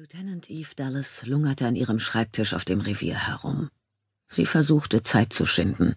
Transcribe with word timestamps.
Lieutenant 0.00 0.48
Eve 0.48 0.76
Dallas 0.76 1.26
lungerte 1.26 1.66
an 1.66 1.74
ihrem 1.74 1.98
Schreibtisch 1.98 2.54
auf 2.54 2.64
dem 2.64 2.80
Revier 2.80 3.16
herum. 3.26 3.68
Sie 4.26 4.46
versuchte 4.46 5.02
Zeit 5.02 5.32
zu 5.32 5.44
schinden. 5.44 5.96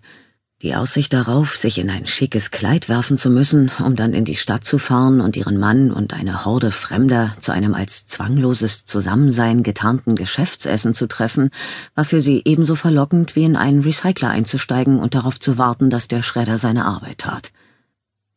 Die 0.64 0.74
Aussicht 0.74 1.14
darauf, 1.14 1.56
sich 1.56 1.78
in 1.78 1.92
ein 1.92 2.08
schickes 2.08 2.50
Kleid 2.50 2.90
werfen 2.90 3.20
zu 3.20 3.30
müssen, 3.30 3.70
um 3.78 3.96
dann 3.96 4.16
in 4.16 4.26
die 4.26 4.38
Stadt 4.38 4.64
zu 4.64 4.80
fahren 4.80 5.22
und 5.22 5.38
ihren 5.38 5.60
Mann 5.60 5.92
und 5.92 6.16
eine 6.16 6.46
Horde 6.46 6.72
Fremder 6.72 7.36
zu 7.42 7.52
einem 7.52 7.76
als 7.76 8.08
zwangloses 8.08 8.86
Zusammensein 8.86 9.62
getarnten 9.62 10.16
Geschäftsessen 10.16 10.96
zu 10.96 11.08
treffen, 11.08 11.52
war 11.94 12.04
für 12.04 12.22
sie 12.22 12.42
ebenso 12.44 12.74
verlockend 12.74 13.36
wie 13.36 13.44
in 13.44 13.56
einen 13.56 13.84
Recycler 13.84 14.32
einzusteigen 14.32 15.00
und 15.00 15.14
darauf 15.14 15.40
zu 15.40 15.60
warten, 15.60 15.92
dass 15.92 16.08
der 16.08 16.24
Schredder 16.24 16.58
seine 16.58 16.86
Arbeit 16.86 17.20
tat. 17.20 17.52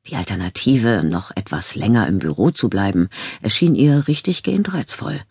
Die 0.08 0.16
Alternative, 0.16 1.02
noch 1.02 1.30
etwas 1.34 1.74
länger 1.74 2.06
im 2.06 2.18
Büro 2.18 2.50
zu 2.50 2.68
bleiben, 2.68 3.08
erschien 3.40 3.74
ihr 3.74 4.08
richtig 4.08 4.42
gehend 4.42 4.74
reizvoll. 4.74 5.22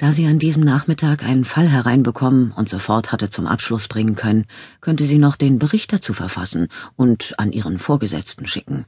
Da 0.00 0.14
sie 0.14 0.26
an 0.26 0.38
diesem 0.38 0.64
Nachmittag 0.64 1.22
einen 1.24 1.44
Fall 1.44 1.68
hereinbekommen 1.68 2.52
und 2.52 2.70
sofort 2.70 3.12
hatte 3.12 3.28
zum 3.28 3.46
Abschluss 3.46 3.86
bringen 3.86 4.14
können, 4.14 4.46
könnte 4.80 5.06
sie 5.06 5.18
noch 5.18 5.36
den 5.36 5.58
Bericht 5.58 5.92
dazu 5.92 6.14
verfassen 6.14 6.68
und 6.96 7.38
an 7.38 7.52
ihren 7.52 7.78
Vorgesetzten 7.78 8.46
schicken. 8.46 8.86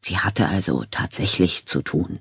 Sie 0.00 0.16
hatte 0.16 0.48
also 0.48 0.86
tatsächlich 0.90 1.66
zu 1.66 1.82
tun. 1.82 2.20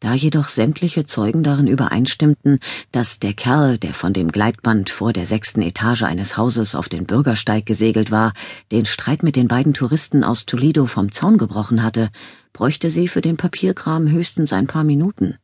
Da 0.00 0.12
jedoch 0.12 0.48
sämtliche 0.48 1.06
Zeugen 1.06 1.42
darin 1.42 1.66
übereinstimmten, 1.66 2.58
dass 2.92 3.20
der 3.20 3.32
Kerl, 3.32 3.78
der 3.78 3.94
von 3.94 4.12
dem 4.12 4.32
Gleitband 4.32 4.90
vor 4.90 5.14
der 5.14 5.24
sechsten 5.24 5.62
Etage 5.62 6.02
eines 6.02 6.36
Hauses 6.36 6.74
auf 6.74 6.90
den 6.90 7.06
Bürgersteig 7.06 7.64
gesegelt 7.64 8.10
war, 8.10 8.34
den 8.70 8.84
Streit 8.84 9.22
mit 9.22 9.36
den 9.36 9.48
beiden 9.48 9.72
Touristen 9.72 10.24
aus 10.24 10.44
Toledo 10.44 10.84
vom 10.84 11.10
Zaun 11.10 11.38
gebrochen 11.38 11.82
hatte, 11.82 12.10
bräuchte 12.52 12.90
sie 12.90 13.08
für 13.08 13.22
den 13.22 13.38
Papierkram 13.38 14.10
höchstens 14.10 14.52
ein 14.52 14.66
paar 14.66 14.84
Minuten. 14.84 15.38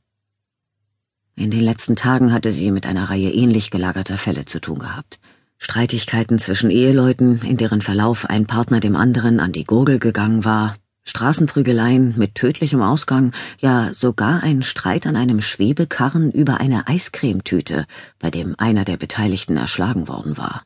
In 1.38 1.50
den 1.50 1.60
letzten 1.60 1.96
Tagen 1.96 2.32
hatte 2.32 2.50
sie 2.50 2.70
mit 2.70 2.86
einer 2.86 3.10
Reihe 3.10 3.30
ähnlich 3.30 3.70
gelagerter 3.70 4.16
Fälle 4.16 4.46
zu 4.46 4.58
tun 4.58 4.78
gehabt. 4.78 5.20
Streitigkeiten 5.58 6.38
zwischen 6.38 6.70
Eheleuten, 6.70 7.42
in 7.42 7.58
deren 7.58 7.82
Verlauf 7.82 8.24
ein 8.24 8.46
Partner 8.46 8.80
dem 8.80 8.96
anderen 8.96 9.38
an 9.38 9.52
die 9.52 9.64
Gurgel 9.64 9.98
gegangen 9.98 10.46
war, 10.46 10.76
Straßenprügeleien 11.04 12.14
mit 12.16 12.34
tödlichem 12.36 12.80
Ausgang, 12.80 13.32
ja 13.60 13.92
sogar 13.92 14.42
ein 14.42 14.62
Streit 14.62 15.06
an 15.06 15.14
einem 15.14 15.42
Schwebekarren 15.42 16.32
über 16.32 16.58
eine 16.58 16.88
Eiscremetüte, 16.88 17.84
bei 18.18 18.30
dem 18.30 18.54
einer 18.58 18.84
der 18.84 18.96
Beteiligten 18.96 19.58
erschlagen 19.58 20.08
worden 20.08 20.38
war. 20.38 20.62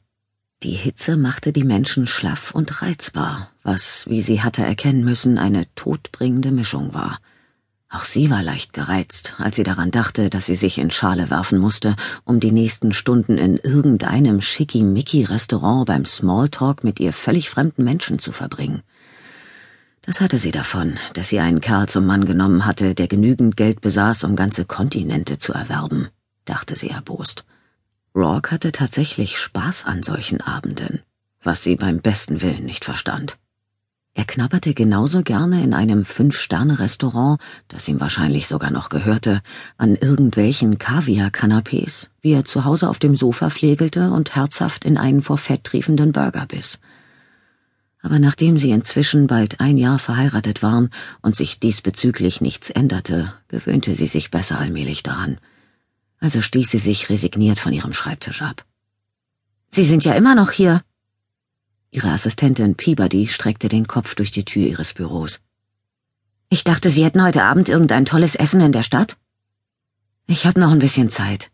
Die 0.62 0.70
Hitze 0.70 1.17
machte 1.17 1.52
die 1.52 1.64
Menschen 1.64 2.06
schlaff 2.06 2.52
und 2.55 2.80
reizbar, 2.80 3.50
was, 3.64 4.06
wie 4.08 4.20
sie 4.20 4.41
hatte 4.41 4.62
erkennen 4.62 5.05
müssen, 5.05 5.36
eine 5.36 5.64
todbringende 5.75 6.52
Mischung 6.52 6.95
war. 6.95 7.19
Auch 7.92 8.05
sie 8.05 8.30
war 8.30 8.44
leicht 8.44 8.72
gereizt, 8.72 9.34
als 9.38 9.56
sie 9.56 9.64
daran 9.64 9.91
dachte, 9.91 10.30
dass 10.30 10.46
sie 10.46 10.55
sich 10.55 10.78
in 10.78 10.92
Schale 10.92 11.28
werfen 11.28 11.58
musste, 11.58 11.96
um 12.24 12.38
die 12.38 12.52
nächsten 12.52 12.92
Stunden 12.92 13.36
in 13.36 13.56
irgendeinem 13.56 14.41
Schickimicki-Restaurant 14.41 15.86
beim 15.86 16.06
Smalltalk 16.06 16.84
mit 16.84 17.00
ihr 17.00 17.12
völlig 17.12 17.50
fremden 17.50 17.83
Menschen 17.83 18.20
zu 18.20 18.30
verbringen. 18.30 18.83
Das 20.02 20.20
hatte 20.20 20.38
sie 20.38 20.52
davon, 20.52 20.98
dass 21.14 21.30
sie 21.30 21.41
einen 21.41 21.61
Kerl 21.61 21.88
zum 21.88 22.06
Mann 22.06 22.27
genommen 22.27 22.64
hatte, 22.64 22.94
der 22.94 23.08
genügend 23.08 23.56
Geld 23.56 23.80
besaß, 23.80 24.22
um 24.22 24.36
ganze 24.36 24.64
Kontinente 24.64 25.38
zu 25.38 25.52
erwerben, 25.52 26.11
dachte 26.44 26.77
sie 26.77 26.91
erbost. 26.91 27.44
Rourke 28.14 28.52
hatte 28.52 28.70
tatsächlich 28.70 29.36
Spaß 29.36 29.84
an 29.84 30.05
solchen 30.05 30.41
Abenden, 30.41 31.02
was 31.42 31.64
sie 31.64 31.74
beim 31.74 32.00
besten 32.00 32.41
Willen 32.41 32.66
nicht 32.66 32.84
verstand. 32.84 33.36
Er 34.21 34.27
knabberte 34.27 34.75
genauso 34.75 35.23
gerne 35.23 35.65
in 35.65 35.73
einem 35.73 36.05
Fünf-Sterne-Restaurant, 36.05 37.41
das 37.69 37.89
ihm 37.89 38.01
wahrscheinlich 38.01 38.49
sogar 38.49 38.71
noch 38.71 38.91
gehörte, 38.91 39.41
an 39.79 39.97
irgendwelchen 39.97 40.77
Kaviar-Kanapés, 40.77 42.11
wie 42.21 42.33
er 42.33 42.45
zu 42.45 42.67
Hause 42.67 42.91
auf 42.91 42.98
dem 42.98 43.17
Sofa 43.17 43.48
pflegelte 43.48 44.11
und 44.11 44.37
herzhaft 44.37 44.85
in 44.85 44.98
einen 44.98 45.23
vor 45.23 45.39
Fett 45.39 45.65
triefenden 45.65 46.13
Burger 46.13 46.45
biss. 46.45 46.81
Aber 48.03 48.19
nachdem 48.19 48.59
sie 48.59 48.73
inzwischen 48.73 49.27
bald 49.27 49.59
ein 49.59 49.79
Jahr 49.79 49.98
verheiratet 49.98 50.63
waren 50.63 50.91
und 51.23 51.35
sich 51.35 51.59
diesbezüglich 51.59 52.42
nichts 52.42 52.69
änderte, 52.69 53.33
gewöhnte 53.48 53.95
sie 53.95 54.07
sich 54.07 54.30
besser 54.30 54.59
allmählich 54.59 55.03
daran. 55.03 55.39
Also 56.19 56.42
stieß 56.42 56.70
sie 56.70 56.79
sich 56.79 57.09
resigniert 57.09 57.59
von 57.59 57.73
ihrem 57.73 57.95
Schreibtisch 57.95 58.42
ab. 58.42 58.67
Sie 59.70 59.86
sind 59.86 60.05
ja 60.05 60.13
immer 60.13 60.35
noch 60.35 60.51
hier, 60.51 60.83
Ihre 61.92 62.11
Assistentin 62.11 62.77
Peabody 62.77 63.27
streckte 63.27 63.68
den 63.68 63.86
Kopf 63.86 64.14
durch 64.14 64.30
die 64.30 64.45
Tür 64.45 64.67
ihres 64.67 64.95
Büros. 64.95 65.40
Ich 66.48 66.64
dachte, 66.64 66.90
Sie 66.90 67.05
hätten 67.05 67.23
heute 67.23 67.42
Abend 67.42 67.68
irgendein 67.68 68.05
tolles 68.05 68.34
Essen 68.36 68.61
in 68.61 68.73
der 68.73 68.83
Stadt? 68.83 69.17
Ich 70.27 70.46
habe 70.46 70.61
noch 70.61 70.70
ein 70.70 70.79
bisschen 70.79 71.11
Zeit. 71.11 71.50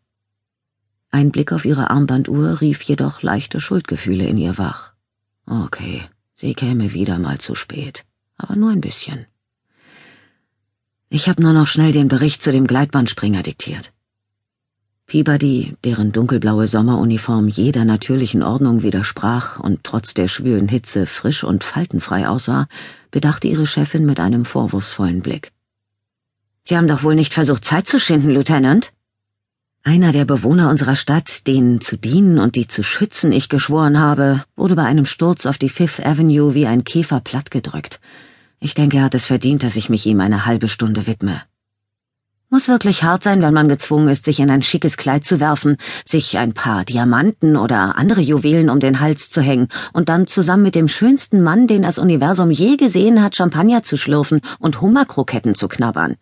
Ein 1.11 1.31
Blick 1.31 1.53
auf 1.53 1.65
ihre 1.65 1.91
Armbanduhr 1.91 2.61
rief 2.61 2.83
jedoch 2.83 3.23
leichte 3.23 3.61
Schuldgefühle 3.61 4.27
in 4.27 4.37
ihr 4.37 4.59
wach. 4.59 4.93
Okay, 5.47 6.03
sie 6.35 6.55
käme 6.55 6.93
wieder 6.93 7.19
mal 7.19 7.39
zu 7.39 7.55
spät, 7.55 8.05
aber 8.37 8.57
nur 8.57 8.71
ein 8.71 8.83
bisschen. 8.83 9.27
Ich 11.09 11.29
habe 11.29 11.41
nur 11.41 11.55
noch 11.55 11.67
schnell 11.67 11.93
den 11.93 12.09
Bericht 12.09 12.43
zu 12.43 12.53
dem 12.53 12.67
Gleitbandspringer 12.67 13.43
diktiert. 13.43 13.93
Peabody, 15.07 15.77
deren 15.85 16.11
dunkelblaue 16.11 16.67
Sommeruniform 16.67 17.47
jeder 17.47 17.85
natürlichen 17.85 18.43
Ordnung 18.43 18.83
widersprach 18.83 19.61
und 19.61 19.85
trotz 19.85 20.15
der 20.15 20.27
schwülen 20.27 20.67
Hitze 20.69 21.07
frisch 21.07 21.45
und 21.45 21.63
faltenfrei 21.63 22.27
aussah, 22.27 22.67
bedachte 23.13 23.47
ihre 23.47 23.69
Chefin 23.69 24.05
mit 24.05 24.19
einem 24.19 24.45
vorwurfsvollen 24.45 25.23
Blick. 25.23 25.53
Sie 26.65 26.77
haben 26.77 26.89
doch 26.89 27.05
wohl 27.05 27.15
nicht 27.15 27.35
versucht, 27.35 27.65
Zeit 27.65 27.87
zu 27.87 28.01
schinden, 28.01 28.31
Lieutenant? 28.31 28.93
Einer 29.85 30.11
der 30.11 30.25
Bewohner 30.25 30.69
unserer 30.69 30.97
Stadt, 30.97 31.47
denen 31.47 31.81
zu 31.81 31.97
dienen 31.97 32.41
und 32.41 32.57
die 32.57 32.67
zu 32.67 32.83
schützen 32.83 33.31
ich 33.31 33.49
geschworen 33.49 34.01
habe, 34.01 34.43
wurde 34.57 34.75
bei 34.75 34.83
einem 34.83 35.07
Sturz 35.07 35.47
auf 35.47 35.59
die 35.59 35.69
Fifth 35.69 36.05
Avenue 36.05 36.55
wie 36.55 36.67
ein 36.67 36.83
Käfer 36.83 37.21
plattgedrückt. 37.21 38.01
Ich 38.59 38.75
denke, 38.75 38.97
er 38.97 39.05
hat 39.05 39.15
es 39.15 39.27
verdient, 39.27 39.63
dass 39.63 39.77
ich 39.77 39.89
mich 39.89 40.05
ihm 40.07 40.19
eine 40.19 40.47
halbe 40.47 40.67
Stunde 40.67 41.07
widme. 41.07 41.41
Muss 42.49 42.69
wirklich 42.69 43.03
hart 43.03 43.25
sein, 43.25 43.43
wenn 43.43 43.53
man 43.53 43.69
gezwungen 43.69 44.09
ist, 44.09 44.25
sich 44.25 44.39
in 44.39 44.51
ein 44.51 44.63
schickes 44.63 44.97
Kleid 44.97 45.25
zu 45.25 45.41
werfen, 45.41 45.77
sich 46.05 46.39
ein 46.39 46.55
paar 46.55 46.85
Diamanten 46.85 47.57
oder 47.57 47.99
andere 47.99 48.21
Juwelen 48.21 48.71
um 48.71 48.79
den 48.79 49.01
Hals 49.01 49.31
zu 49.31 49.41
hängen 49.41 49.67
und 49.93 50.09
dann 50.09 50.29
zusammen 50.29 50.63
mit 50.63 50.77
dem 50.77 50.87
schönsten 50.87 51.43
Mann, 51.43 51.67
den 51.67 51.83
das 51.83 51.99
Universum 51.99 52.53
je 52.53 52.77
gesehen 52.77 53.21
hat, 53.21 53.35
Champagner 53.35 53.83
zu 53.83 53.97
schlürfen 53.97 54.43
und 54.61 54.81
Hummerkroketten 54.81 55.57
zu 55.57 55.67
knabbern. 55.67 56.15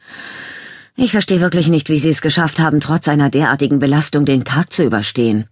Ich 0.96 1.10
verstehe 1.10 1.40
wirklich 1.40 1.68
nicht, 1.68 1.90
wie 1.90 1.98
Sie 1.98 2.10
es 2.10 2.22
geschafft 2.22 2.58
haben, 2.58 2.80
trotz 2.80 3.06
einer 3.08 3.28
derartigen 3.28 3.78
Belastung 3.78 4.24
den 4.24 4.44
Tag 4.44 4.72
zu 4.72 4.82
überstehen. 4.82 5.44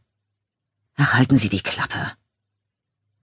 Ach, 0.96 1.14
halten 1.14 1.36
Sie 1.36 1.50
die 1.50 1.62
Klappe 1.62 2.12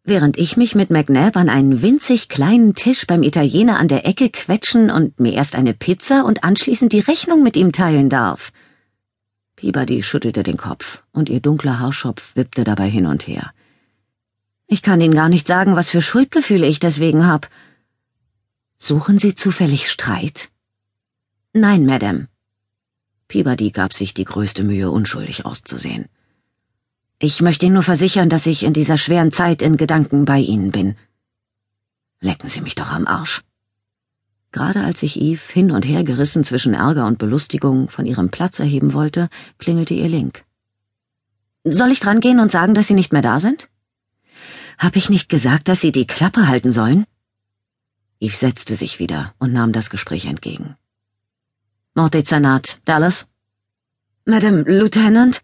während 0.09 0.38
ich 0.38 0.58
mich 0.58 0.75
mit 0.75 0.90
McNabb 0.90 1.38
an 1.38 1.47
einen 1.47 1.81
winzig 1.81 2.28
kleinen 2.28 2.75
Tisch 2.75 3.08
beim 3.08 3.24
Italiener 3.24 3.80
an 3.80 3.88
der 3.88 4.06
Ecke 4.06 4.30
quetschen 4.30 4.92
und 4.92 5.20
mir 5.20 5.34
erst 5.34 5.56
eine 5.56 5.74
Pizza 5.74 6.25
und 6.25 6.44
anschließend 6.44 6.92
die 6.92 7.00
Rechnung 7.00 7.44
mit 7.44 7.56
ihm 7.56 7.72
teilen 7.72 8.09
darf. 8.09 8.52
Peabody 9.56 10.03
schüttelte 10.03 10.44
den 10.44 10.58
Kopf, 10.58 11.03
und 11.12 11.30
ihr 11.30 11.40
dunkler 11.40 11.80
Haarschopf 11.80 12.36
wippte 12.36 12.64
dabei 12.64 12.90
hin 12.90 13.06
und 13.06 13.28
her. 13.28 13.52
Ich 14.68 14.81
kann 14.81 15.02
Ihnen 15.02 15.16
gar 15.16 15.30
nicht 15.30 15.47
sagen, 15.47 15.75
was 15.75 15.90
für 15.90 16.02
Schuldgefühle 16.02 16.68
ich 16.68 16.80
deswegen 16.80 17.26
hab. 17.26 17.50
Suchen 18.78 19.18
Sie 19.20 19.36
zufällig 19.36 19.90
Streit? 19.90 20.50
Nein, 21.53 21.86
Madame. 21.86 22.28
Peabody 23.28 23.72
gab 23.72 23.94
sich 23.94 24.14
die 24.14 24.26
größte 24.26 24.64
Mühe, 24.64 24.91
unschuldig 24.91 25.46
auszusehen. 25.46 26.06
Ich 27.22 27.41
möchte 27.41 27.66
Ihnen 27.66 27.75
nur 27.75 27.84
versichern, 27.84 28.30
dass 28.30 28.46
ich 28.46 28.63
in 28.63 28.72
dieser 28.72 28.97
schweren 28.97 29.34
Zeit 29.34 29.62
in 29.62 29.75
Gedanken 29.75 30.24
bei 30.24 30.40
Ihnen 30.40 30.72
bin. 30.72 30.96
Lecken 32.22 32.50
Sie 32.50 32.62
mich 32.62 32.75
doch 32.75 32.94
am 32.94 33.07
Arsch. 33.07 33.41
Gerade 34.52 34.84
als 34.84 35.02
sich 35.02 35.19
Eve 35.19 35.41
hin 35.52 35.72
und 35.72 35.85
her 35.85 36.06
gerissen 36.06 36.46
zwischen 36.46 36.74
Ärger 36.74 37.06
und 37.06 37.18
Belustigung 37.18 37.90
von 37.90 38.06
ihrem 38.06 38.29
Platz 38.29 38.59
erheben 38.59 38.94
wollte, 38.94 39.29
klingelte 39.58 39.93
ihr 39.93 40.08
Link. 40.08 40.46
Soll 41.66 41.91
ich 41.91 41.99
drangehen 41.99 42.40
und 42.40 42.52
sagen, 42.52 42.73
dass 42.73 42.88
Sie 42.88 42.93
nicht 42.93 43.11
mehr 43.11 43.22
da 43.22 43.41
sind? 43.41 43.70
Hab 44.78 44.96
ich 44.96 45.09
nicht 45.09 45.28
gesagt, 45.28 45.67
dass 45.67 45.82
Sie 45.82 45.91
die 45.91 46.08
Klappe 46.08 46.47
halten 46.47 46.72
sollen? 46.72 47.05
Eve 48.22 48.35
setzte 48.35 48.78
sich 48.78 48.97
wieder 48.97 49.34
und 49.40 49.52
nahm 49.52 49.73
das 49.73 49.90
Gespräch 49.90 50.26
entgegen. 50.26 50.78
Morddezernat, 51.96 52.79
Dallas? 52.85 53.28
Madame 54.26 54.64
Lieutenant? 54.64 55.41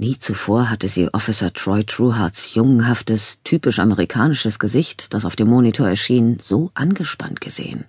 Nie 0.00 0.18
zuvor 0.18 0.70
hatte 0.70 0.88
sie 0.88 1.12
Officer 1.12 1.52
Troy 1.52 1.84
Trueharts 1.84 2.54
jungenhaftes, 2.54 3.42
typisch 3.44 3.78
amerikanisches 3.80 4.58
Gesicht, 4.58 5.12
das 5.12 5.26
auf 5.26 5.36
dem 5.36 5.48
Monitor 5.48 5.86
erschien, 5.86 6.38
so 6.40 6.70
angespannt 6.72 7.42
gesehen. 7.42 7.84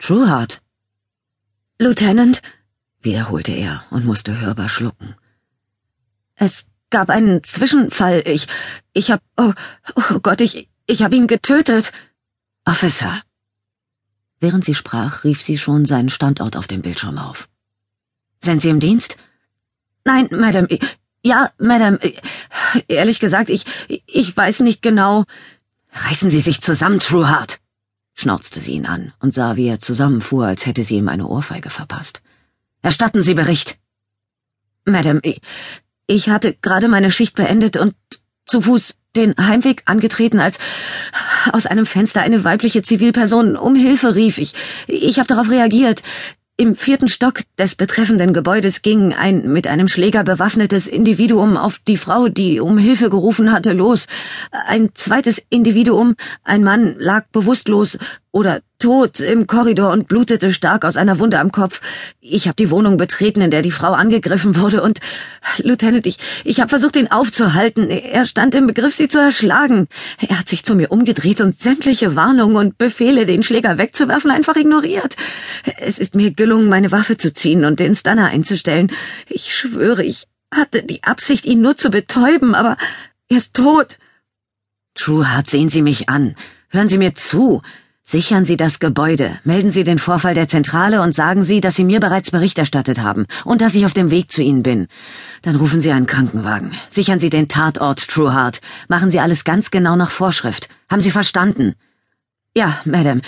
Truehart! 0.00 0.60
Lieutenant, 1.78 2.42
wiederholte 3.02 3.52
er 3.52 3.84
und 3.90 4.04
musste 4.04 4.40
hörbar 4.40 4.68
schlucken. 4.68 5.14
Es 6.34 6.66
gab 6.90 7.08
einen 7.08 7.44
Zwischenfall. 7.44 8.24
Ich, 8.26 8.48
ich 8.92 9.12
hab, 9.12 9.22
oh, 9.36 9.52
oh 9.94 10.18
Gott, 10.18 10.40
ich, 10.40 10.68
ich 10.86 11.04
hab 11.04 11.14
ihn 11.14 11.28
getötet. 11.28 11.92
Officer! 12.64 13.22
Während 14.40 14.64
sie 14.64 14.74
sprach, 14.74 15.22
rief 15.22 15.40
sie 15.40 15.56
schon 15.56 15.86
seinen 15.86 16.10
Standort 16.10 16.56
auf 16.56 16.66
dem 16.66 16.82
Bildschirm 16.82 17.16
auf. 17.16 17.48
Sind 18.42 18.60
Sie 18.60 18.70
im 18.70 18.80
Dienst? 18.80 19.18
Nein, 20.04 20.28
Madame. 20.30 20.68
Ja, 21.22 21.50
Madame. 21.58 21.98
Ehrlich 22.88 23.20
gesagt, 23.20 23.50
ich, 23.50 23.64
ich 24.06 24.36
weiß 24.36 24.60
nicht 24.60 24.82
genau. 24.82 25.24
Reißen 25.92 26.30
Sie 26.30 26.40
sich 26.40 26.60
zusammen, 26.62 27.00
Trueheart, 27.00 27.58
schnauzte 28.14 28.60
sie 28.60 28.74
ihn 28.74 28.86
an 28.86 29.12
und 29.18 29.34
sah, 29.34 29.56
wie 29.56 29.66
er 29.66 29.80
zusammenfuhr, 29.80 30.46
als 30.46 30.66
hätte 30.66 30.84
sie 30.84 30.96
ihm 30.96 31.08
eine 31.08 31.26
Ohrfeige 31.26 31.68
verpasst. 31.68 32.22
Erstatten 32.80 33.22
Sie 33.22 33.34
Bericht. 33.34 33.78
Madame, 34.84 35.20
ich 36.06 36.28
hatte 36.28 36.54
gerade 36.62 36.88
meine 36.88 37.10
Schicht 37.10 37.34
beendet 37.34 37.76
und 37.76 37.94
zu 38.46 38.62
Fuß 38.62 38.94
den 39.16 39.34
Heimweg 39.36 39.82
angetreten, 39.86 40.40
als 40.40 40.58
aus 41.52 41.66
einem 41.66 41.86
Fenster 41.86 42.22
eine 42.22 42.44
weibliche 42.44 42.82
Zivilperson 42.82 43.56
um 43.56 43.74
Hilfe 43.74 44.14
rief. 44.14 44.38
Ich, 44.38 44.54
ich 44.86 45.18
habe 45.18 45.26
darauf 45.26 45.50
reagiert. 45.50 46.02
Im 46.60 46.76
vierten 46.76 47.08
Stock 47.08 47.40
des 47.58 47.74
betreffenden 47.74 48.34
Gebäudes 48.34 48.82
ging 48.82 49.14
ein 49.14 49.50
mit 49.50 49.66
einem 49.66 49.88
Schläger 49.88 50.24
bewaffnetes 50.24 50.88
Individuum 50.88 51.56
auf 51.56 51.78
die 51.88 51.96
Frau, 51.96 52.28
die 52.28 52.60
um 52.60 52.76
Hilfe 52.76 53.08
gerufen 53.08 53.50
hatte, 53.50 53.72
los. 53.72 54.04
Ein 54.66 54.90
zweites 54.92 55.40
Individuum, 55.48 56.16
ein 56.44 56.62
Mann, 56.62 56.96
lag 56.98 57.24
bewusstlos 57.32 57.96
oder 58.32 58.62
tot 58.78 59.20
im 59.20 59.46
Korridor 59.46 59.90
und 59.90 60.08
blutete 60.08 60.52
stark 60.52 60.84
aus 60.84 60.96
einer 60.96 61.18
Wunde 61.18 61.38
am 61.38 61.52
Kopf. 61.52 61.80
Ich 62.20 62.46
habe 62.46 62.56
die 62.56 62.70
Wohnung 62.70 62.96
betreten, 62.96 63.40
in 63.40 63.50
der 63.50 63.62
die 63.62 63.72
Frau 63.72 63.92
angegriffen 63.92 64.56
wurde, 64.56 64.82
und 64.82 65.00
Lieutenant, 65.58 66.06
ich, 66.06 66.18
ich 66.44 66.60
habe 66.60 66.68
versucht, 66.68 66.96
ihn 66.96 67.10
aufzuhalten. 67.10 67.90
Er 67.90 68.24
stand 68.26 68.54
im 68.54 68.66
Begriff, 68.66 68.94
sie 68.94 69.08
zu 69.08 69.18
erschlagen. 69.18 69.88
Er 70.26 70.38
hat 70.38 70.48
sich 70.48 70.64
zu 70.64 70.74
mir 70.74 70.92
umgedreht 70.92 71.40
und 71.40 71.60
sämtliche 71.60 72.14
Warnungen 72.14 72.56
und 72.56 72.78
Befehle, 72.78 73.26
den 73.26 73.42
Schläger 73.42 73.78
wegzuwerfen, 73.78 74.30
einfach 74.30 74.56
ignoriert. 74.56 75.16
Es 75.78 75.98
ist 75.98 76.14
mir 76.14 76.30
gelungen, 76.30 76.68
meine 76.68 76.92
Waffe 76.92 77.16
zu 77.16 77.32
ziehen 77.32 77.64
und 77.64 77.80
den 77.80 77.94
Stunner 77.94 78.26
einzustellen. 78.28 78.92
Ich 79.28 79.54
schwöre, 79.54 80.04
ich 80.04 80.26
hatte 80.54 80.82
die 80.82 81.02
Absicht, 81.02 81.44
ihn 81.44 81.60
nur 81.60 81.76
zu 81.76 81.90
betäuben, 81.90 82.54
aber 82.54 82.76
er 83.28 83.36
ist 83.36 83.54
tot. 83.54 83.98
Trueheart, 84.94 85.48
sehen 85.48 85.70
Sie 85.70 85.82
mich 85.82 86.08
an. 86.08 86.34
Hören 86.68 86.88
Sie 86.88 86.98
mir 86.98 87.14
zu. 87.14 87.62
Sichern 88.10 88.44
Sie 88.44 88.56
das 88.56 88.80
Gebäude, 88.80 89.38
melden 89.44 89.70
Sie 89.70 89.84
den 89.84 90.00
Vorfall 90.00 90.34
der 90.34 90.48
Zentrale 90.48 91.00
und 91.00 91.14
sagen 91.14 91.44
Sie, 91.44 91.60
dass 91.60 91.76
Sie 91.76 91.84
mir 91.84 92.00
bereits 92.00 92.32
Bericht 92.32 92.58
erstattet 92.58 92.98
haben 92.98 93.24
und 93.44 93.60
dass 93.60 93.76
ich 93.76 93.86
auf 93.86 93.92
dem 93.92 94.10
Weg 94.10 94.32
zu 94.32 94.42
Ihnen 94.42 94.64
bin. 94.64 94.88
Dann 95.42 95.54
rufen 95.54 95.80
Sie 95.80 95.92
einen 95.92 96.08
Krankenwagen. 96.08 96.72
Sichern 96.88 97.20
Sie 97.20 97.30
den 97.30 97.46
Tatort, 97.46 98.04
Trueheart. 98.08 98.62
Machen 98.88 99.12
Sie 99.12 99.20
alles 99.20 99.44
ganz 99.44 99.70
genau 99.70 99.94
nach 99.94 100.10
Vorschrift. 100.10 100.68
Haben 100.88 101.02
Sie 101.02 101.12
verstanden? 101.12 101.76
Ja, 102.52 102.80
Madame. 102.84 103.20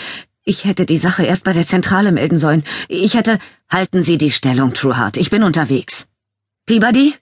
Ich 0.42 0.64
hätte 0.64 0.84
die 0.84 0.98
Sache 0.98 1.22
erst 1.22 1.44
bei 1.44 1.52
der 1.52 1.68
Zentrale 1.68 2.10
melden 2.10 2.40
sollen. 2.40 2.64
Ich 2.88 3.14
hätte... 3.14 3.38
Halten 3.70 4.02
Sie 4.02 4.18
die 4.18 4.32
Stellung, 4.32 4.72
Trueheart. 4.72 5.16
Ich 5.16 5.30
bin 5.30 5.44
unterwegs. 5.44 6.08
Peabody? 6.66 7.14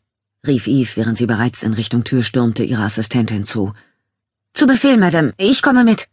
rief 0.46 0.66
Eve, 0.66 0.92
während 0.94 1.18
sie 1.18 1.26
bereits 1.26 1.62
in 1.62 1.74
Richtung 1.74 2.04
Tür 2.04 2.22
stürmte, 2.22 2.64
ihrer 2.64 2.84
Assistentin 2.84 3.44
zu. 3.44 3.74
Zu 4.54 4.66
Befehl, 4.66 4.96
Madame. 4.96 5.34
Ich 5.36 5.60
komme 5.60 5.84
mit. 5.84 6.08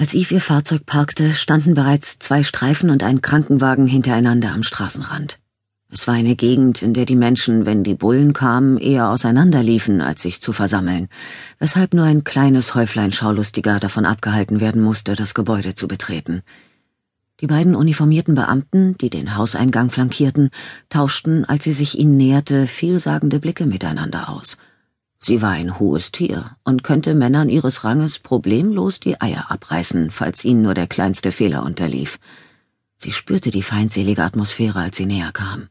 Als 0.00 0.14
Eve 0.14 0.34
ihr 0.34 0.40
Fahrzeug 0.40 0.86
parkte, 0.86 1.32
standen 1.34 1.74
bereits 1.74 2.20
zwei 2.20 2.44
Streifen 2.44 2.90
und 2.90 3.02
ein 3.02 3.20
Krankenwagen 3.20 3.88
hintereinander 3.88 4.52
am 4.52 4.62
Straßenrand. 4.62 5.40
Es 5.90 6.06
war 6.06 6.14
eine 6.14 6.36
Gegend, 6.36 6.82
in 6.82 6.94
der 6.94 7.04
die 7.04 7.16
Menschen, 7.16 7.66
wenn 7.66 7.82
die 7.82 7.94
Bullen 7.94 8.32
kamen, 8.32 8.78
eher 8.78 9.10
auseinanderliefen, 9.10 10.00
als 10.00 10.22
sich 10.22 10.40
zu 10.40 10.52
versammeln, 10.52 11.08
weshalb 11.58 11.94
nur 11.94 12.04
ein 12.04 12.22
kleines 12.22 12.76
Häuflein 12.76 13.10
Schaulustiger 13.10 13.80
davon 13.80 14.06
abgehalten 14.06 14.60
werden 14.60 14.82
musste, 14.82 15.16
das 15.16 15.34
Gebäude 15.34 15.74
zu 15.74 15.88
betreten. 15.88 16.42
Die 17.40 17.48
beiden 17.48 17.74
uniformierten 17.74 18.36
Beamten, 18.36 18.96
die 18.98 19.10
den 19.10 19.34
Hauseingang 19.34 19.90
flankierten, 19.90 20.50
tauschten, 20.90 21.44
als 21.44 21.64
sie 21.64 21.72
sich 21.72 21.98
ihnen 21.98 22.16
näherte, 22.16 22.68
vielsagende 22.68 23.40
Blicke 23.40 23.66
miteinander 23.66 24.28
aus– 24.28 24.58
Sie 25.20 25.42
war 25.42 25.50
ein 25.50 25.78
hohes 25.78 26.12
Tier 26.12 26.56
und 26.64 26.84
könnte 26.84 27.14
Männern 27.14 27.48
ihres 27.48 27.84
Ranges 27.84 28.18
problemlos 28.18 29.00
die 29.00 29.20
Eier 29.20 29.50
abreißen, 29.50 30.10
falls 30.10 30.44
ihnen 30.44 30.62
nur 30.62 30.74
der 30.74 30.86
kleinste 30.86 31.32
Fehler 31.32 31.64
unterlief. 31.64 32.18
Sie 32.96 33.12
spürte 33.12 33.50
die 33.50 33.62
feindselige 33.62 34.22
Atmosphäre, 34.22 34.80
als 34.80 34.96
sie 34.96 35.06
näher 35.06 35.32
kam. 35.32 35.68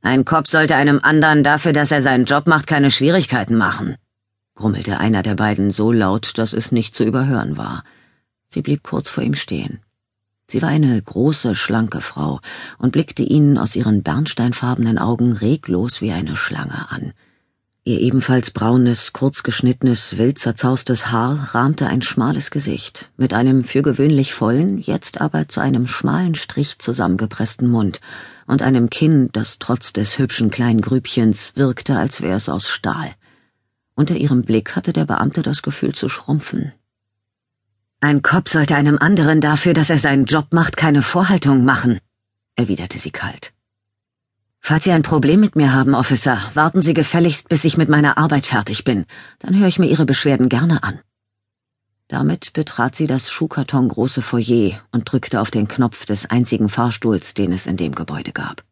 Ein 0.00 0.24
Kopf 0.24 0.48
sollte 0.48 0.76
einem 0.76 1.00
anderen 1.02 1.42
dafür, 1.42 1.72
dass 1.72 1.90
er 1.90 2.02
seinen 2.02 2.26
Job 2.26 2.46
macht, 2.46 2.68
keine 2.68 2.92
Schwierigkeiten 2.92 3.56
machen, 3.56 3.96
grummelte 4.54 4.98
einer 4.98 5.22
der 5.22 5.34
beiden 5.34 5.70
so 5.70 5.92
laut, 5.92 6.38
dass 6.38 6.52
es 6.52 6.72
nicht 6.72 6.94
zu 6.94 7.04
überhören 7.04 7.56
war. 7.56 7.84
Sie 8.48 8.62
blieb 8.62 8.82
kurz 8.84 9.08
vor 9.08 9.24
ihm 9.24 9.34
stehen. 9.34 9.80
Sie 10.48 10.62
war 10.62 10.68
eine 10.68 11.00
große, 11.02 11.56
schlanke 11.56 12.00
Frau 12.00 12.40
und 12.78 12.92
blickte 12.92 13.24
ihn 13.24 13.58
aus 13.58 13.74
ihren 13.74 14.04
bernsteinfarbenen 14.04 14.98
Augen 14.98 15.32
reglos 15.32 16.00
wie 16.00 16.12
eine 16.12 16.36
Schlange 16.36 16.88
an. 16.90 17.12
Ihr 17.88 18.00
ebenfalls 18.00 18.50
braunes, 18.50 19.12
kurzgeschnittenes, 19.12 20.18
wild 20.18 20.40
zerzaustes 20.40 21.12
Haar 21.12 21.54
rahmte 21.54 21.86
ein 21.86 22.02
schmales 22.02 22.50
Gesicht, 22.50 23.12
mit 23.16 23.32
einem 23.32 23.62
für 23.62 23.82
gewöhnlich 23.82 24.34
vollen, 24.34 24.80
jetzt 24.80 25.20
aber 25.20 25.46
zu 25.46 25.60
einem 25.60 25.86
schmalen 25.86 26.34
Strich 26.34 26.80
zusammengepressten 26.80 27.68
Mund 27.70 28.00
und 28.48 28.60
einem 28.60 28.90
Kinn, 28.90 29.30
das 29.32 29.60
trotz 29.60 29.92
des 29.92 30.18
hübschen 30.18 30.50
kleinen 30.50 30.80
Grübchens 30.80 31.52
wirkte, 31.54 31.96
als 31.96 32.22
wäre 32.22 32.36
es 32.36 32.48
aus 32.48 32.68
Stahl. 32.68 33.14
Unter 33.94 34.16
ihrem 34.16 34.42
Blick 34.42 34.74
hatte 34.74 34.92
der 34.92 35.04
Beamte 35.04 35.42
das 35.42 35.62
Gefühl 35.62 35.94
zu 35.94 36.08
schrumpfen. 36.08 36.72
Ein 38.00 38.20
Kopf 38.20 38.50
sollte 38.50 38.74
einem 38.74 38.98
anderen 38.98 39.40
dafür, 39.40 39.74
dass 39.74 39.90
er 39.90 39.98
seinen 39.98 40.24
Job 40.24 40.52
macht, 40.52 40.76
keine 40.76 41.02
Vorhaltung 41.02 41.64
machen, 41.64 42.00
erwiderte 42.56 42.98
sie 42.98 43.12
kalt. 43.12 43.52
Falls 44.68 44.82
Sie 44.82 44.90
ein 44.90 45.02
Problem 45.02 45.38
mit 45.38 45.54
mir 45.54 45.72
haben, 45.72 45.94
Officer, 45.94 46.42
warten 46.54 46.82
Sie 46.82 46.92
gefälligst, 46.92 47.48
bis 47.48 47.64
ich 47.64 47.76
mit 47.76 47.88
meiner 47.88 48.18
Arbeit 48.18 48.46
fertig 48.46 48.82
bin. 48.82 49.04
Dann 49.38 49.56
höre 49.56 49.68
ich 49.68 49.78
mir 49.78 49.86
Ihre 49.86 50.06
Beschwerden 50.06 50.48
gerne 50.48 50.82
an. 50.82 50.98
Damit 52.08 52.52
betrat 52.52 52.96
sie 52.96 53.06
das 53.06 53.30
schuhkartongroße 53.30 54.22
Foyer 54.22 54.80
und 54.90 55.04
drückte 55.04 55.40
auf 55.40 55.52
den 55.52 55.68
Knopf 55.68 56.04
des 56.04 56.28
einzigen 56.28 56.68
Fahrstuhls, 56.68 57.34
den 57.34 57.52
es 57.52 57.68
in 57.68 57.76
dem 57.76 57.94
Gebäude 57.94 58.32
gab. 58.32 58.64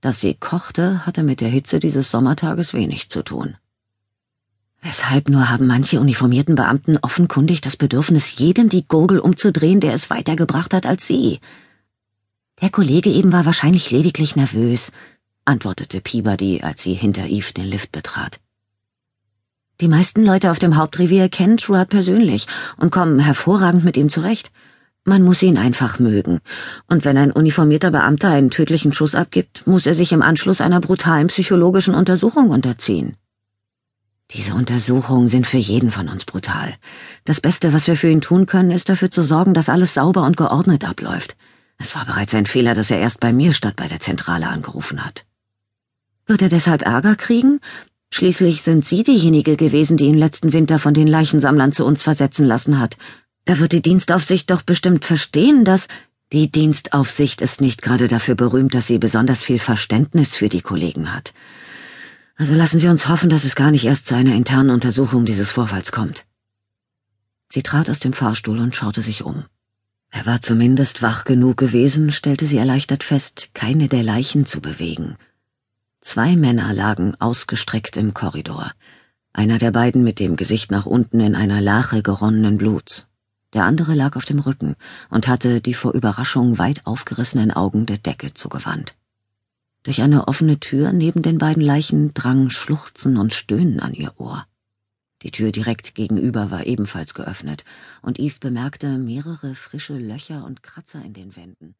Dass 0.00 0.20
sie 0.20 0.34
kochte, 0.34 1.04
hatte 1.06 1.24
mit 1.24 1.40
der 1.40 1.48
Hitze 1.48 1.80
dieses 1.80 2.08
Sommertages 2.08 2.72
wenig 2.72 3.08
zu 3.08 3.24
tun. 3.24 3.56
Weshalb 4.80 5.28
nur 5.28 5.50
haben 5.50 5.66
manche 5.66 5.98
uniformierten 5.98 6.54
Beamten 6.54 6.98
offenkundig 7.02 7.60
das 7.62 7.76
Bedürfnis, 7.76 8.36
jedem 8.38 8.68
die 8.68 8.86
Gurgel 8.86 9.18
umzudrehen, 9.18 9.80
der 9.80 9.92
es 9.92 10.08
weitergebracht 10.08 10.72
hat 10.72 10.86
als 10.86 11.04
sie? 11.04 11.40
Der 12.62 12.70
Kollege 12.70 13.10
eben 13.10 13.32
war 13.32 13.44
wahrscheinlich 13.44 13.90
lediglich 13.90 14.36
nervös, 14.36 14.92
antwortete 15.46 16.00
Peabody, 16.00 16.60
als 16.62 16.82
sie 16.82 16.94
hinter 16.94 17.26
Eve 17.26 17.52
den 17.52 17.66
Lift 17.66 17.92
betrat. 17.92 18.40
Die 19.80 19.88
meisten 19.88 20.24
Leute 20.24 20.50
auf 20.50 20.58
dem 20.58 20.76
Hauptrevier 20.76 21.28
kennen 21.28 21.58
Truart 21.58 21.90
persönlich 21.90 22.46
und 22.78 22.90
kommen 22.90 23.18
hervorragend 23.18 23.84
mit 23.84 23.96
ihm 23.96 24.08
zurecht. 24.08 24.50
Man 25.04 25.22
muss 25.22 25.42
ihn 25.42 25.58
einfach 25.58 25.98
mögen. 25.98 26.40
Und 26.88 27.04
wenn 27.04 27.16
ein 27.16 27.30
uniformierter 27.30 27.90
Beamter 27.90 28.30
einen 28.30 28.50
tödlichen 28.50 28.92
Schuss 28.92 29.14
abgibt, 29.14 29.66
muss 29.66 29.86
er 29.86 29.94
sich 29.94 30.12
im 30.12 30.22
Anschluss 30.22 30.60
einer 30.60 30.80
brutalen 30.80 31.28
psychologischen 31.28 31.94
Untersuchung 31.94 32.50
unterziehen. 32.50 33.16
Diese 34.32 34.54
Untersuchungen 34.54 35.28
sind 35.28 35.46
für 35.46 35.58
jeden 35.58 35.92
von 35.92 36.08
uns 36.08 36.24
brutal. 36.24 36.74
Das 37.24 37.40
Beste, 37.40 37.72
was 37.72 37.86
wir 37.86 37.96
für 37.96 38.10
ihn 38.10 38.20
tun 38.20 38.46
können, 38.46 38.72
ist 38.72 38.88
dafür 38.88 39.10
zu 39.10 39.22
sorgen, 39.22 39.54
dass 39.54 39.68
alles 39.68 39.94
sauber 39.94 40.24
und 40.24 40.36
geordnet 40.36 40.84
abläuft. 40.84 41.36
Es 41.78 41.94
war 41.94 42.04
bereits 42.06 42.34
ein 42.34 42.46
Fehler, 42.46 42.74
dass 42.74 42.90
er 42.90 42.98
erst 42.98 43.20
bei 43.20 43.32
mir 43.32 43.52
statt 43.52 43.76
bei 43.76 43.86
der 43.86 44.00
Zentrale 44.00 44.48
angerufen 44.48 45.04
hat. 45.04 45.24
Wird 46.26 46.42
er 46.42 46.48
deshalb 46.48 46.82
Ärger 46.82 47.16
kriegen? 47.16 47.60
Schließlich 48.12 48.62
sind 48.62 48.84
Sie 48.84 49.02
diejenige 49.02 49.56
gewesen, 49.56 49.96
die 49.96 50.06
ihn 50.06 50.18
letzten 50.18 50.52
Winter 50.52 50.78
von 50.78 50.94
den 50.94 51.06
Leichensammlern 51.06 51.72
zu 51.72 51.84
uns 51.84 52.02
versetzen 52.02 52.46
lassen 52.46 52.78
hat. 52.78 52.96
Da 53.44 53.58
wird 53.58 53.72
die 53.72 53.82
Dienstaufsicht 53.82 54.50
doch 54.50 54.62
bestimmt 54.62 55.04
verstehen, 55.04 55.64
dass 55.64 55.86
die 56.32 56.50
Dienstaufsicht 56.50 57.40
ist 57.40 57.60
nicht 57.60 57.82
gerade 57.82 58.08
dafür 58.08 58.34
berühmt, 58.34 58.74
dass 58.74 58.88
sie 58.88 58.98
besonders 58.98 59.44
viel 59.44 59.60
Verständnis 59.60 60.34
für 60.34 60.48
die 60.48 60.62
Kollegen 60.62 61.14
hat. 61.14 61.32
Also 62.34 62.52
lassen 62.54 62.78
Sie 62.78 62.88
uns 62.88 63.08
hoffen, 63.08 63.30
dass 63.30 63.44
es 63.44 63.54
gar 63.54 63.70
nicht 63.70 63.84
erst 63.84 64.06
zu 64.06 64.16
einer 64.16 64.34
internen 64.34 64.70
Untersuchung 64.70 65.24
dieses 65.24 65.52
Vorfalls 65.52 65.92
kommt. 65.92 66.26
Sie 67.48 67.62
trat 67.62 67.88
aus 67.88 68.00
dem 68.00 68.12
Fahrstuhl 68.12 68.58
und 68.58 68.74
schaute 68.74 69.00
sich 69.00 69.22
um. 69.22 69.44
Er 70.10 70.26
war 70.26 70.42
zumindest 70.42 71.00
wach 71.00 71.24
genug 71.24 71.56
gewesen, 71.56 72.10
stellte 72.10 72.44
sie 72.44 72.58
erleichtert 72.58 73.04
fest, 73.04 73.50
keine 73.54 73.88
der 73.88 74.02
Leichen 74.02 74.44
zu 74.44 74.60
bewegen. 74.60 75.16
Zwei 76.06 76.36
Männer 76.36 76.72
lagen 76.72 77.16
ausgestreckt 77.18 77.96
im 77.96 78.14
Korridor, 78.14 78.70
einer 79.32 79.58
der 79.58 79.72
beiden 79.72 80.04
mit 80.04 80.20
dem 80.20 80.36
Gesicht 80.36 80.70
nach 80.70 80.86
unten 80.86 81.18
in 81.18 81.34
einer 81.34 81.60
Lache 81.60 82.00
geronnenen 82.00 82.58
Bluts. 82.58 83.08
Der 83.54 83.64
andere 83.64 83.96
lag 83.96 84.14
auf 84.14 84.24
dem 84.24 84.38
Rücken 84.38 84.76
und 85.10 85.26
hatte 85.26 85.60
die 85.60 85.74
vor 85.74 85.94
Überraschung 85.94 86.58
weit 86.58 86.86
aufgerissenen 86.86 87.50
Augen 87.50 87.86
der 87.86 87.98
Decke 87.98 88.32
zugewandt. 88.32 88.94
Durch 89.82 90.00
eine 90.00 90.28
offene 90.28 90.60
Tür 90.60 90.92
neben 90.92 91.22
den 91.22 91.38
beiden 91.38 91.62
Leichen 91.62 92.14
drang 92.14 92.50
Schluchzen 92.50 93.16
und 93.16 93.34
Stöhnen 93.34 93.80
an 93.80 93.92
ihr 93.92 94.12
Ohr. 94.16 94.46
Die 95.22 95.32
Tür 95.32 95.50
direkt 95.50 95.96
gegenüber 95.96 96.52
war 96.52 96.66
ebenfalls 96.66 97.14
geöffnet, 97.14 97.64
und 98.00 98.20
Eve 98.20 98.36
bemerkte 98.38 98.98
mehrere 98.98 99.56
frische 99.56 99.98
Löcher 99.98 100.44
und 100.44 100.62
Kratzer 100.62 101.02
in 101.04 101.14
den 101.14 101.34
Wänden. 101.34 101.74